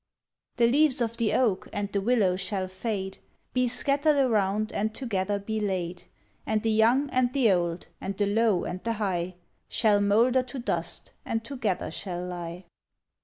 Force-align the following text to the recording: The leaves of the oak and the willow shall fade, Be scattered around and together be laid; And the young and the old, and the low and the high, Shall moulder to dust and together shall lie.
The 0.55 0.65
leaves 0.65 0.99
of 0.99 1.17
the 1.17 1.33
oak 1.33 1.67
and 1.71 1.91
the 1.91 2.01
willow 2.01 2.35
shall 2.35 2.67
fade, 2.67 3.19
Be 3.53 3.67
scattered 3.67 4.17
around 4.17 4.73
and 4.73 4.95
together 4.95 5.37
be 5.37 5.59
laid; 5.59 6.05
And 6.43 6.63
the 6.63 6.71
young 6.71 7.07
and 7.11 7.31
the 7.33 7.51
old, 7.51 7.85
and 8.01 8.17
the 8.17 8.25
low 8.25 8.63
and 8.63 8.83
the 8.83 8.93
high, 8.93 9.35
Shall 9.69 10.01
moulder 10.01 10.41
to 10.41 10.57
dust 10.57 11.13
and 11.23 11.45
together 11.45 11.91
shall 11.91 12.25
lie. 12.25 12.65